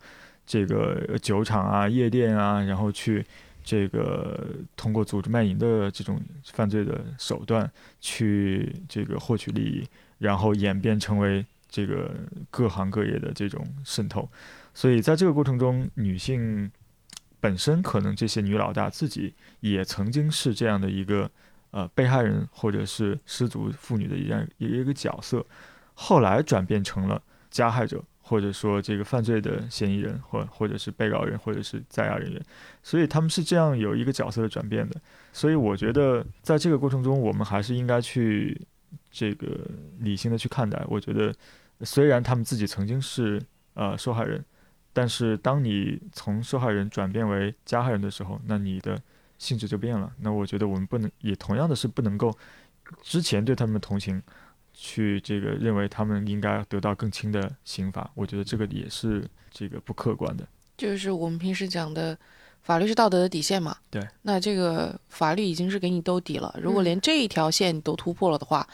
[0.46, 3.22] 这个酒厂啊、夜店啊，然后去
[3.62, 11.44] 这个通过组织卖淫的这种犯罪的手段去这个获取利益，然后演变成为。
[11.74, 12.08] 这个
[12.52, 14.30] 各行各业的这种渗透，
[14.72, 16.70] 所以在这个过程中，女性
[17.40, 21.28] 本身可能这些女老大自己也曾经是这样的一个
[21.72, 25.44] 呃被害人或者是失足妇女的一样一个角色，
[25.94, 32.40] 后来转变成了加害者，或者说这个犯罪的嫌疑人，或或者是被告人，或者是在押人员，
[32.84, 35.00] 所以他们是这样有一个角色的转变的。
[35.32, 38.64] 所以我觉得在这个过程中，我们还是应该去
[39.10, 39.48] 这个
[39.98, 40.80] 理性的去看待。
[40.86, 41.34] 我觉得。
[41.80, 43.42] 虽然他们自己曾经是
[43.74, 44.44] 呃受害人，
[44.92, 49.00] 但是当你从受害人转变为加害人的时候，那你的
[49.38, 50.12] 性质就变了。
[50.20, 52.36] 那我觉得我们不能也同样的是不能够
[53.02, 54.22] 之前对他们同情，
[54.72, 58.10] 去这个认为他们应该得到更轻的刑罚。
[58.14, 60.46] 我觉得这个也是这个不客观的。
[60.76, 62.18] 就是我们平时讲的。
[62.64, 63.76] 法律是道德的底线嘛？
[63.90, 66.52] 对，那这个法律已经是给你兜底了。
[66.60, 68.66] 如果连这一条线都突破了的话，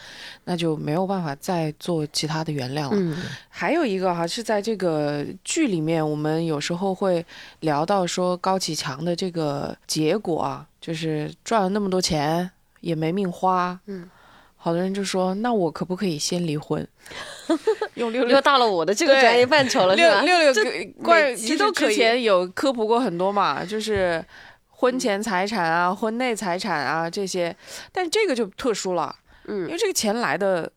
[0.45, 2.91] 那就没有办法再做其他的原谅了。
[2.93, 3.17] 嗯，
[3.49, 7.23] 还有一个哈是在这个剧里面，我们有时候会
[7.59, 12.49] 聊到说高启强的这个结果啊，就是赚了那么多钱
[12.79, 13.77] 也没命花。
[13.87, 14.09] 嗯。
[14.63, 16.87] 好多人就说：“那我可不可以先离婚？”
[17.95, 20.53] 用六六又到了我的这个专业范畴了，六六六
[21.01, 24.23] 关其实之前有科普过很多嘛，就是
[24.69, 27.55] 婚前财产啊、婚内财产啊这些，
[27.91, 29.15] 但这个就特殊了，
[29.47, 30.71] 嗯，因为这个钱来的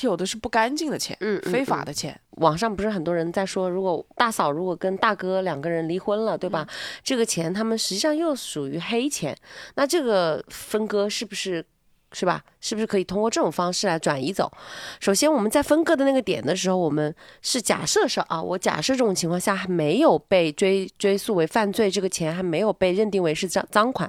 [0.00, 2.18] 有的是不干净的钱，嗯，非法的钱。
[2.32, 6.68] 网上不是很多人在说，如果大嫂如果跟大哥两个人离婚了，对吧？
[7.02, 9.34] 这个钱他们实际上又属于黑钱，
[9.76, 11.64] 那这个分割是不是？
[12.12, 12.42] 是吧？
[12.60, 14.50] 是不是可以通过这种方式来转移走？
[15.00, 24.08] 首先，我们在分割的那个点的时候，我们是假设说啊，我假设这种情况下还没有被追追溯为犯罪，这个钱还没有被认定为是赃赃款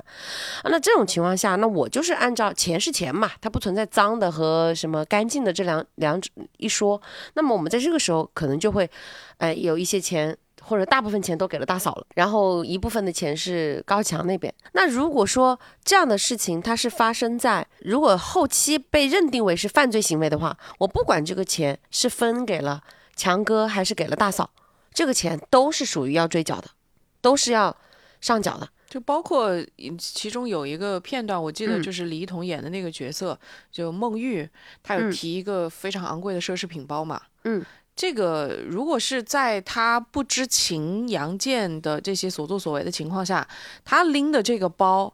[0.62, 0.70] 啊。
[0.70, 6.22] 那这种情况下，那我就是按照钱是钱嘛，它不存在脏的和什么干净的这两两
[6.58, 7.02] 一说。
[7.34, 8.90] 那么我们在这个时候可能就会，
[9.38, 10.38] 哎，有一些钱。
[10.64, 14.54] 或者大部分钱都给了大嫂了，然后一部分的钱是高强那边。
[14.72, 22.82] 那如果说这样的事情它是发生在如果后期被认定为是犯罪行为的话，我不管这个钱是分给了
[23.16, 24.50] 强哥还是给了大嫂，
[24.94, 26.70] 这个钱都是属于要追缴的。
[27.22, 27.74] 都是要
[28.20, 28.68] 上缴的。
[28.90, 29.50] 就包括
[29.98, 33.40] 其中有一个片段，我记得嗯就是李一桐演的那个角色，
[33.72, 34.48] 就孟玉，
[34.84, 37.22] 她有嗯提一个非常昂贵的奢侈品包嘛。
[37.46, 37.64] 嗯，
[37.96, 43.48] 这个如果是在他不知情杨建的这些所作所为的情况下，
[43.84, 45.14] 他拎的这个包。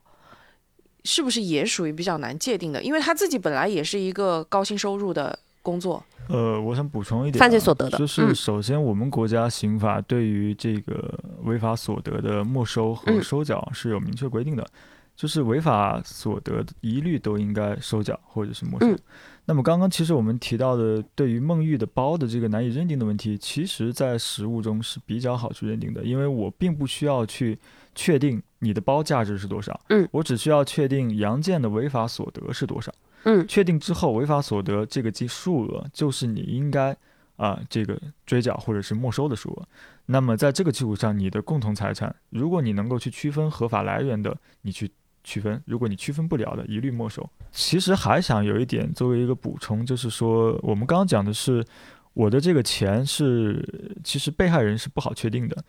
[1.06, 2.84] 是不是也属于比较难界定的？
[2.84, 14.70] 因为他自己本来也是一个高薪收入的工作，呃，我想补充一点啊，犯罪所得的就是嗯首先我们国家刑法对于这个违法所得的没收和嗯收缴是有明确规定的，
[15.20, 18.88] 就是违法所得一律都应该收缴或者是没收。
[18.88, 18.98] 嗯
[19.44, 27.58] 那么刚刚其实我们提到的对于孟玉的包的这个难以认定的问题，其实在实务中是比较好去认定的，因为我并不需要去
[27.94, 32.94] 确定你的包价值是多少，嗯我只需要确定杨建的违法所得是多少。
[33.24, 36.96] 嗯确定之后，违法所得这个计数额就是你应该
[37.36, 39.68] 啊、这个追缴或者是没收的数额。
[40.06, 44.92] 那么在这个基础上，你的共同财产，如果你能够去区分合法来源的，你去
[45.24, 47.28] 区分；如果你区分不了的，一律没收。
[47.52, 51.66] 其实还想有一点作为一个补充，就是说我们刚刚讲的是
[52.14, 53.64] 我的这个钱是，
[54.04, 55.64] 其实被害人是不好确定的。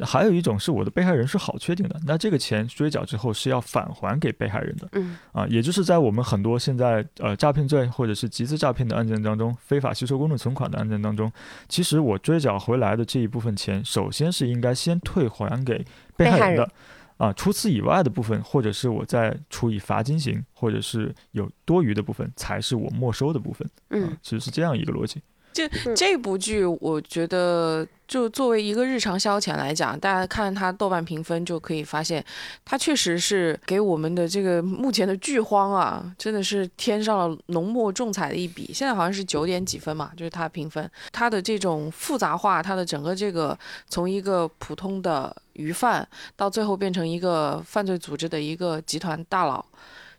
[0.00, 4.88] 还有一种是我的被害人是好确定的，那这个钱追缴之后是要返还给被害人的。
[4.92, 11.32] 嗯啊，也就是在我们很多现在呃诈骗罪或者是集资诈骗的案件当中，非法吸收公众存款的案件当中，
[11.68, 15.78] 其实我追缴回来的这一部分钱，首先是应该先退还给
[16.16, 16.72] 被被害人害人的。
[17.18, 23.68] 啊，除此以外的部分，或者是我再处以罚金刑，或者是有多余的部分，才是我没收的部分。
[23.90, 25.20] 嗯啊，其实是这样一个逻辑。
[25.96, 32.22] 这部剧我觉得，就作为一个日常消遣来讲，大家看它豆瓣评分就可以发现，
[32.64, 38.70] 它确实是给我们的这个目前的剧荒啊，真的是添上了浓墨重彩的一笔。
[38.74, 49.64] 现在好像是九点几分嘛，就是它的评分，它的这种复杂化，它的整个这个从一个普通的鱼贩到最后变成一个犯罪组织的一个集团大佬。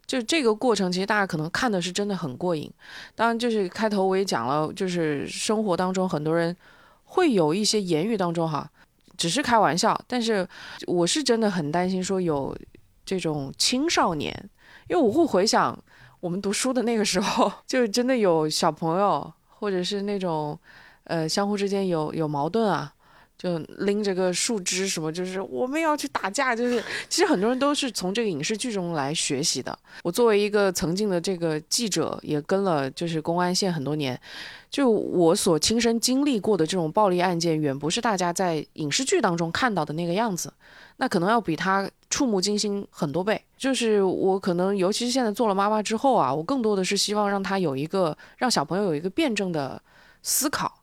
[0.10, 2.68] 就这个过程，其实大家可能看的是真的很过瘾。
[3.14, 6.56] 当然，就是开头我也讲了，就是生活当中很多人
[7.04, 8.68] 会有一些言语当中哈，
[9.16, 10.48] 只是开玩笑，但是
[10.88, 12.58] 我是真的很担心说有
[13.06, 14.34] 这种青少年，
[14.88, 15.78] 因为我会回想
[16.22, 20.60] 我们读书的那个时候， 就真的有小朋友或者是那种
[21.04, 22.92] 呃相互之间有有矛盾啊。
[23.40, 29.76] 就拎着个树枝什么，就是我们要去打架，就是其实很多人都是从这个影视剧中来学习的。
[30.04, 34.20] 我作为一个曾经的这个记者，也跟了就是公安线很多年，
[34.70, 40.52] 就我所亲身经历过的这种暴力案件，远不是大家在影视剧当中看到的那个样子，
[40.98, 43.42] 那可能要比他触目惊心很多倍。
[43.58, 49.82] 就是我可能，尤其是现在做了妈妈之后啊，我更多的是希望让他有一个让小朋友有一个辩证的
[50.22, 50.79] 思考。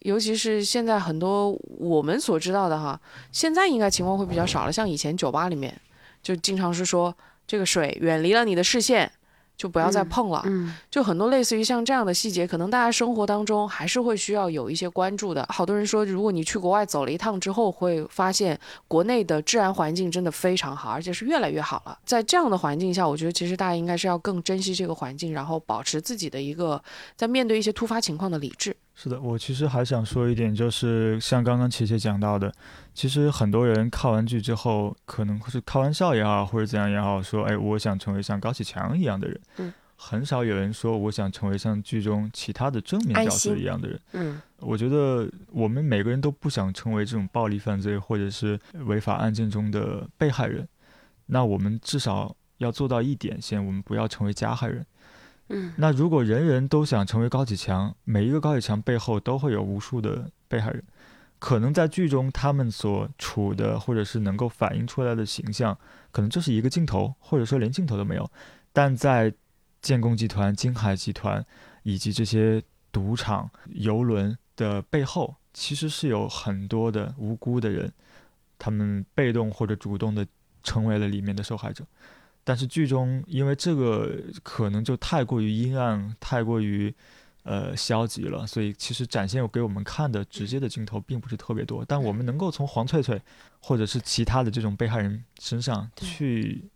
[0.00, 3.00] 尤其是现在很多我们所知道的哈，
[3.32, 4.72] 现在应该情况会比较少了。
[4.72, 5.74] 像以前酒吧里面，
[6.22, 7.14] 就经常是说
[7.46, 9.10] 这个水远离了你的视线，
[9.56, 10.42] 就不要再碰了。
[10.46, 15.46] 嗯就很多类似于像这样的细节，可能大家生活当中还是会需要有一些关注的。
[15.50, 18.58] 好多人说，如果你去国外走了一趟之后，会发现
[18.88, 21.98] 国内的治安环境真的非常好，而且是越来越好了。
[22.06, 26.82] 在这样的环境下，我觉得其实大家应该是要更珍惜这个环境，然后保持自己的一个
[27.16, 28.74] 在面对一些突发情况的理智。
[29.02, 32.52] 是的，我其实还想说一点，就是像刚刚琪琪讲到的，
[32.92, 39.40] 其实很多人看完剧之后，可能是开玩笑也好，或者怎样也好，说，哎，我想成为像高启强一样的人。
[39.56, 39.72] 嗯。
[40.02, 44.00] 很少有人说我想成为像剧中其他的正面角色一样的人。
[44.12, 50.66] 嗯我觉得我们每个人都不想成为这种暴力犯罪或者是违法案件中的被害人，
[51.26, 54.86] 那我们至少要做到一点，先我们不要成为加害人。
[55.76, 60.84] 那如果人人都想成为高启强，每一个高启强背后都会有无数的被害人，
[61.38, 65.76] 可能在剧中他们所处的或者是能够反映出来的形象，
[66.12, 68.30] 可能就是一个镜头，或者说连镜头都没有。
[68.72, 69.34] 但在
[69.82, 71.44] 建工集团、金海集团
[71.82, 77.92] 以及这些赌场、游轮的背后，其实是有很多的无辜的人，
[78.58, 80.24] 他们被动或者主动的
[80.62, 81.84] 成为了里面的受害者。
[82.50, 86.92] 但是剧中因为这个可能就太过于阴暗，太过于
[87.44, 91.84] 呃消极了，所以其实展现给我们看的直接的镜头并不是特别多。
[91.86, 93.22] 但我们能够从黄翠翠
[93.60, 96.68] 或者是其他的这种被害人身上去，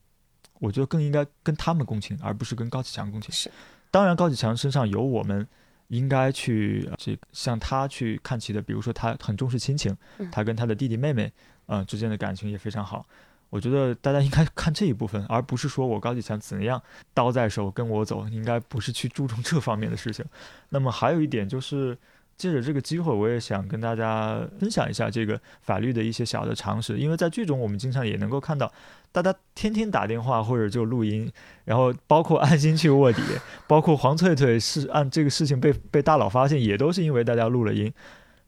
[0.60, 3.34] 我觉得更应该跟他们共情，而不是跟高启强共情。
[3.34, 3.50] 是，
[3.90, 5.44] 当然高启强身上有我们。
[5.88, 11.30] 应该去呃这向他去看齐的，比如说他很重视亲情，嗯他跟他的弟弟妹妹，
[11.66, 13.06] 呃之间的感情也非常好。
[13.54, 16.82] 我觉得大家应该 看这一部分，而不是说我高启强怎样
[17.14, 20.24] 刀在手跟我走，应该不是去注重这方面的事情。
[20.70, 21.96] 那么还有一点就是，
[22.36, 28.72] 借着这个机会，我也想跟大家分享一下这个法律的一些小的常识，因为在剧中我们经常也能够看到，
[29.12, 31.30] 大家天天打电话或者就录音，
[31.64, 33.22] 然后包括安心去卧底，
[33.68, 37.92] 包括黄翠翠是按这个事情被被大佬发现，也都是因为大家录了音。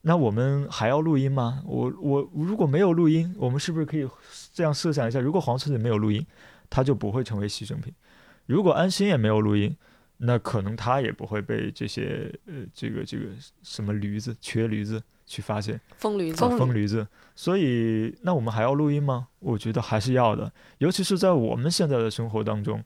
[0.02, 1.62] 那我们还要录音吗？
[1.64, 4.08] 我我如果没有录音，我们是不是可以
[4.56, 5.20] 这样设想一下？
[5.20, 6.26] 如果黄翠翠没有录音，
[6.70, 7.92] 他就不会成为牺牲品；
[8.46, 9.76] 如果安心也没有录音。
[10.18, 13.26] 那可能他也不会被这些呃，这个这个
[13.62, 17.06] 什么驴子、瘸驴子去发现，疯驴子、疯驴子。
[17.34, 19.28] 所以，那我们还要录音吗？
[19.40, 22.82] 我觉得还是要的，尤其是在我们现在的生活当中，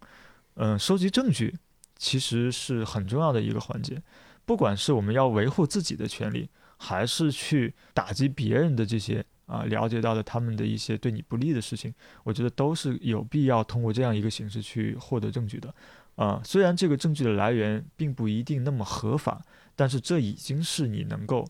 [0.54, 1.54] 嗯，收集证据
[1.96, 4.02] 其实是很重要的一个环节。
[4.44, 11.92] 不管是我们要维护自己的权利，还是去打击别人的这些啊，了解到的他们的一些对你不利的事情，
[12.22, 15.74] 我觉得都是有必要通过这样一个形式去获得证据的。
[16.14, 19.42] 啊，虽然这个证据的来源并不一定那么合法，
[19.74, 21.44] 但是这已经是你能够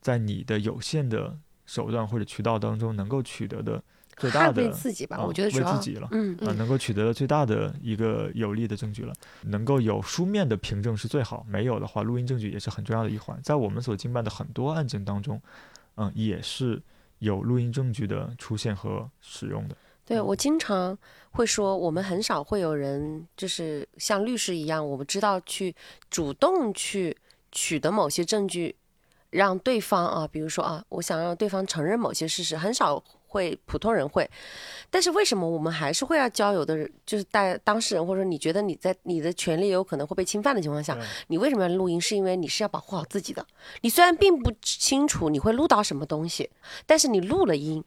[0.00, 3.82] 在你的有限的手段或者渠道当中能够取得的
[4.16, 9.12] 最大的自己吧，我觉得为自己了，嗯啊，能够取得的最大的一个有利的证据了。
[9.42, 13.38] 能够有书面的凭证是最好，没有的话，录音证据也是很重要的一环。
[13.42, 15.40] 在我们所经办的很多案件当中，
[15.96, 16.82] 嗯，也是
[17.18, 19.76] 有录音证据的出现和使用的。
[20.04, 20.96] 对我经常
[21.32, 25.74] 会说，我们很少会有人就是像律师一样，我们知道去
[26.08, 27.16] 主动去
[27.50, 28.76] 取得某些证据，
[29.30, 34.28] 让对方啊，比如说啊，我想让对方承认某些事实，很少会普通人会。
[34.90, 40.98] 但是为什么我们还是会要交友的人，就是带当事人，或者说你觉得你在你的权利有可能会被侵犯的情况下，
[41.28, 42.00] 你为什么要录音？
[42.00, 43.46] 是因为你是要保护好自己的。
[43.82, 46.50] 你虽然并不清楚你会录到什么东西，
[46.86, 47.84] 但是你录了音。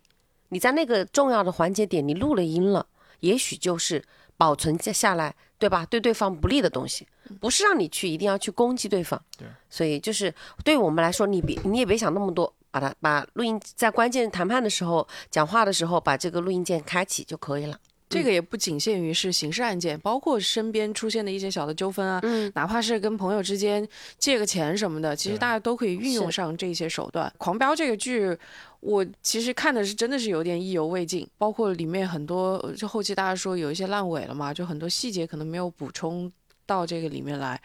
[0.52, 2.88] 你在那个重要的环节点，你录了音了，
[3.20, 4.04] 也许就是
[4.36, 5.86] 保存下下来，对吧？
[5.86, 7.08] 对对方不利的东西，
[7.40, 9.22] 不是让你去一定要去攻击对方。
[9.38, 17.80] 对，所以就是对我们来说，你别你也别想那么多，把它把录音在关键谈判的时候讲话的时候，把这个录音键开启就可以了。
[18.10, 22.20] 这个也不仅限于是刑事案件，包括身边出现的一些小的纠纷啊，
[22.56, 27.32] 哪怕是跟朋友之间借个钱什么的，其实大家都可以运用上这些手段。
[27.38, 28.36] 狂飙这个剧，
[28.80, 36.32] 我其实看的是真的是有点意犹未尽，包括里面很多，就后期大家说有一些烂尾了嘛，就很多细节可能没有补充
[36.70, 37.60] 到这个里面来，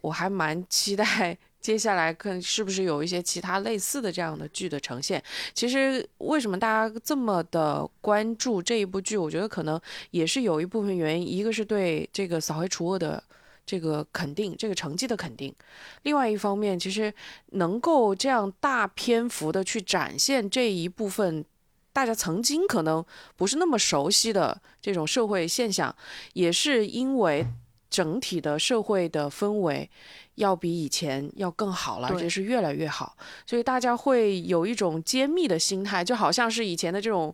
[0.00, 1.38] 我还蛮期待。
[1.60, 5.22] 接下来看是不是有一些其他类似的这样的剧的呈现？
[5.54, 9.16] 其实为什么大家这么的关注这一部剧？
[9.16, 9.80] 我觉得可能
[10.10, 13.22] 也是有一部分原因，一个是对这个扫黑除恶的
[13.64, 15.52] 这个肯定，这个成绩的肯定；
[16.02, 17.14] 另外一方面，其实
[17.52, 21.44] 能够这样大篇幅的去展现这一部分
[21.92, 23.04] 大家曾经可能
[23.36, 25.94] 不是那么熟悉的这种社会现象，
[26.32, 27.46] 也是因为
[27.92, 29.88] 整体的社会的氛围。
[30.36, 33.14] 要比以前要更好了，而且是越来越好，
[33.46, 37.32] 所以大家会有一种揭秘的心态，就好像是以前的这种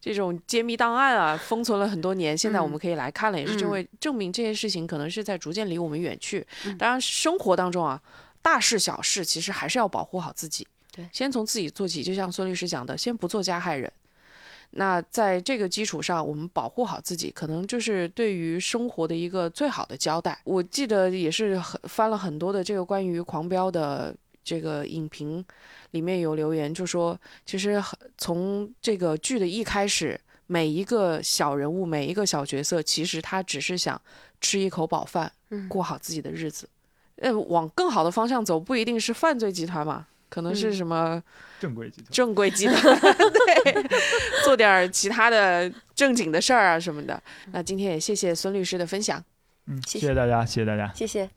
[0.00, 6.44] 这种揭秘档案啊，封存了很多年，现在我们可以来看了，也是就会证明这些事情可能是在逐渐离我们远去。
[6.76, 8.02] 当然，生活当中啊，
[8.42, 13.90] 大事小事其实还是要保护好自己，对，先从自己做起，就像孙律师讲的，先不做加害人。
[14.72, 20.40] 那在这个基础上，我们保护好自己，可能就是对于生活的一个最好的交代。
[20.44, 24.14] 我记得也是很翻了很多的这个关于《狂飙》的
[24.44, 25.44] 这个影评，
[25.90, 27.82] 里面有留言就说，其实
[28.16, 34.00] 从这个剧的一开始，每一个小人物，每一个小角色，其实他只是想
[34.40, 35.32] 吃一口饱饭，
[35.68, 36.68] 过好自己的日子。
[37.16, 40.06] 呃，往更好的方向走，不一定是犯罪集团嘛。
[40.30, 41.22] 可能是什么
[41.60, 42.06] 正规集团？
[42.10, 43.84] 正规集团， 对，
[44.44, 47.22] 做点其他的正经的事儿啊什么的。
[47.52, 49.22] 那今天也谢谢孙律师的分享，
[49.66, 51.28] 嗯，谢谢大家，谢谢大家，谢谢。